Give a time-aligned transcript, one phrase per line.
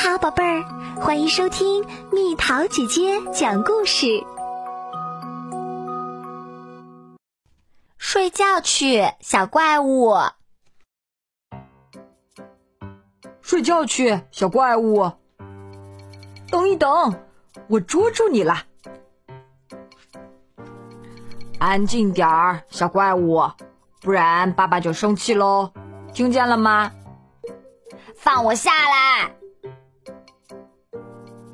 [0.00, 0.62] 好，宝贝儿，
[1.00, 4.06] 欢迎收听蜜桃姐姐讲故事。
[7.96, 10.14] 睡觉去，小怪物。
[13.42, 15.10] 睡觉去，小怪物。
[16.48, 17.16] 等一等，
[17.66, 18.54] 我捉住你了。
[21.58, 23.50] 安静点儿，小怪物，
[24.00, 25.72] 不然爸爸就生气喽。
[26.14, 26.92] 听见了吗？
[28.14, 29.37] 放我下来。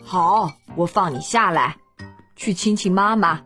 [0.04, 1.76] 好，我放你下来，
[2.36, 3.40] 去亲亲妈妈，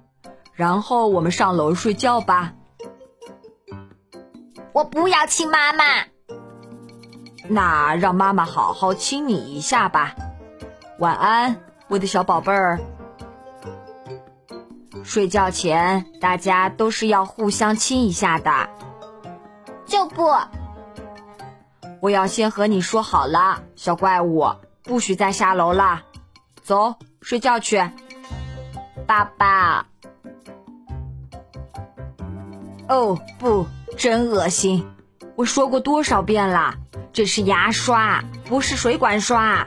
[0.53, 2.53] 然后我们上楼睡觉吧。
[4.73, 5.85] 我不要亲妈妈。
[7.49, 10.15] 那让妈妈好好亲你一下吧。
[10.99, 12.81] 晚安，我的小宝贝儿。
[15.05, 18.69] 睡觉前大家都是要互相亲一下的。
[19.87, 20.29] 就不。
[22.03, 24.47] 我要先和你说好了，小怪物，
[24.83, 26.03] 不许再下楼了。
[26.69, 27.83] 走，睡觉去，
[29.07, 29.87] 爸爸。
[32.91, 33.67] 哦，不，
[33.97, 34.87] 真恶心！
[35.35, 36.75] 我说过多少遍了，
[37.15, 39.67] 这是牙刷，不是水管刷。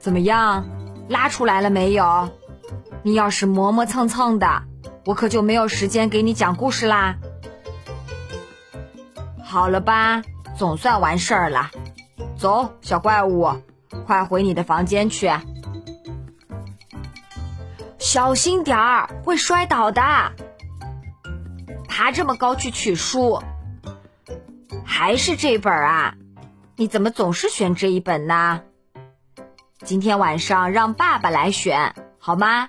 [0.00, 0.66] 怎么样，
[1.08, 2.28] 拉出来了没有？
[3.04, 4.64] 你要是磨磨蹭蹭的，
[5.04, 7.18] 我可就没有时间给你讲故事啦。
[9.44, 10.22] 好了吧，
[10.56, 11.70] 总算完事儿了。
[12.36, 13.62] 走，小怪物。
[14.06, 15.30] 快回你的房间去，
[17.98, 20.02] 小心点儿，会摔倒的。
[21.88, 23.42] 爬这么高去取书，
[24.84, 26.14] 还是这本啊？
[26.76, 28.62] 你怎么总是选这一本呢？
[29.84, 32.68] 今天晚上让爸爸来选，好吗？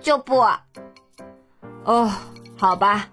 [0.00, 0.40] 就不。
[1.84, 2.10] 哦，
[2.56, 3.08] 好吧。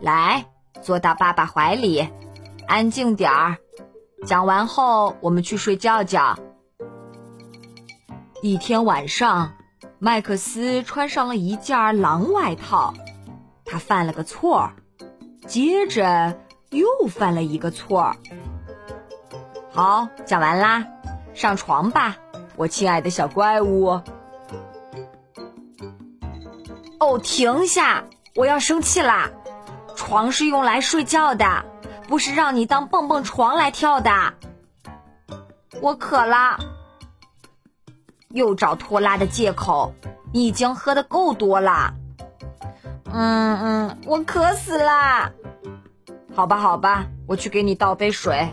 [0.00, 0.46] 来，
[0.82, 2.08] 坐到爸爸怀里，
[2.66, 3.58] 安静点儿。
[4.26, 6.38] 讲完后，我们去睡觉觉。
[8.42, 9.54] 一天晚上，
[9.98, 12.94] 麦克斯穿上了一件狼外套，
[13.64, 14.70] 他犯了个错，
[15.46, 16.38] 接着
[16.70, 18.14] 又犯了一个错。
[19.70, 20.86] 好，讲完啦，
[21.34, 22.16] 上床吧，
[22.56, 24.00] 我亲爱的小怪物。
[27.00, 28.04] 哦，停下！
[28.34, 29.30] 我要生气啦！
[29.96, 31.64] 床是用来睡觉的。
[32.08, 34.10] 不是让你当蹦蹦床来跳的。
[35.80, 36.58] 我渴了，
[38.30, 39.94] 又找拖拉的借口。
[40.32, 41.94] 你已经喝的够多了。
[43.12, 45.32] 嗯嗯，我渴死了。
[46.34, 48.52] 好吧好吧，我去给你倒杯水。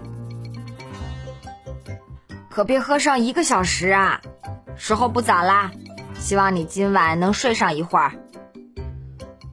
[2.49, 4.21] 可别喝上一个小时啊！
[4.77, 5.71] 时候不早啦，
[6.19, 8.13] 希望你今晚能睡上一会儿。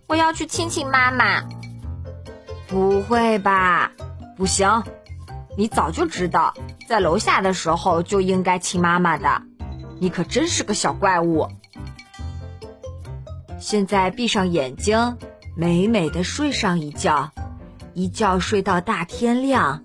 [0.06, 1.42] 我要去亲亲妈妈。
[2.72, 3.93] 不会吧？
[4.34, 4.83] 不行，
[5.59, 6.55] 你早就知道，
[6.88, 9.43] 在楼下的时候就应该亲妈妈的。
[10.00, 11.47] 你可真是个小怪物。
[13.59, 15.19] 现在闭上眼睛，
[15.55, 17.31] 美美的睡上一觉，
[17.93, 19.84] 一觉睡到大天亮。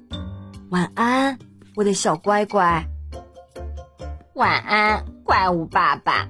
[0.70, 1.38] 晚安，
[1.76, 2.88] 我的小乖乖。
[4.34, 6.30] 晚安，怪物爸爸。